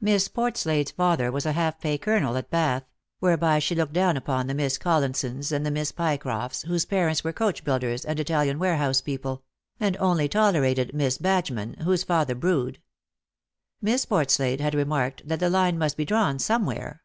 Miss 0.00 0.26
Portslade's 0.26 0.90
father 0.92 1.30
was 1.30 1.44
a 1.44 1.52
half 1.52 1.78
pay 1.82 1.98
colonel 1.98 2.38
at 2.38 2.48
Bath; 2.48 2.84
whereby 3.18 3.58
she 3.58 3.74
looked 3.74 3.92
down 3.92 4.16
upon 4.16 4.46
the 4.46 4.54
Miss 4.54 4.78
Collinsons 4.78 5.52
and 5.52 5.66
the 5.66 5.70
Miss 5.70 5.92
Pycrofts, 5.92 6.62
whose 6.62 6.86
parents 6.86 7.22
were 7.22 7.34
coachbuilders 7.34 8.06
and 8.06 8.18
Italian 8.18 8.58
ware 8.58 8.78
house 8.78 9.02
people; 9.02 9.44
and 9.78 9.98
only 9.98 10.30
tolerated 10.30 10.94
Miss 10.94 11.18
Badgeman, 11.18 11.74
whose 11.82 12.04
father 12.04 12.34
brewed. 12.34 12.80
Miss 13.82 14.06
Portslade 14.06 14.60
had 14.60 14.74
remarked 14.74 15.28
that 15.28 15.40
the 15.40 15.50
line 15.50 15.76
must 15.76 15.98
be 15.98 16.06
drawn 16.06 16.38
somewhere. 16.38 17.02